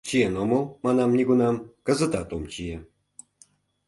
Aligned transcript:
—Чиен 0.07 0.33
омыл, 0.43 0.63
манам, 0.83 1.11
нигунам, 1.17 1.55
кызытат 1.85 2.29
ом 2.35 2.43
чие. 2.53 2.77